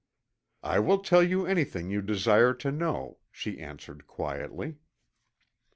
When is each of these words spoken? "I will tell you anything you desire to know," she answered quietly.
"I 0.63 0.79
will 0.79 0.97
tell 1.03 1.21
you 1.21 1.45
anything 1.45 1.91
you 1.91 2.01
desire 2.01 2.55
to 2.55 2.71
know," 2.71 3.19
she 3.31 3.59
answered 3.59 4.07
quietly. 4.07 4.77